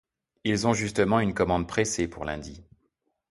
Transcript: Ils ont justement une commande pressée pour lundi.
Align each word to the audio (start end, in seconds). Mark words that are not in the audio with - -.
Ils 0.43 0.65
ont 0.65 0.73
justement 0.73 1.19
une 1.19 1.35
commande 1.35 1.67
pressée 1.67 2.07
pour 2.07 2.25
lundi. 2.25 2.63